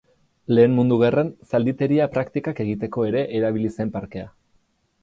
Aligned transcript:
Lehen 0.55 0.71
Mundu 0.77 0.95
Gerran 1.03 1.29
zalditeria 1.51 2.09
praktikak 2.17 2.63
egiteko 2.67 3.07
ere 3.13 3.23
erabili 3.43 3.75
zen 3.79 3.95
parkea. 4.01 4.31